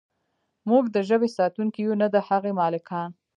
موږ 0.69 0.83
د 0.95 0.97
ژبې 1.09 1.29
ساتونکي 1.37 1.79
یو 1.85 1.93
نه 2.01 2.07
د 2.13 2.17
هغې 2.27 2.51
مالکان. 2.59 3.09